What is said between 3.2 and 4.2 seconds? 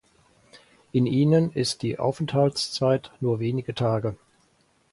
wenige Tage.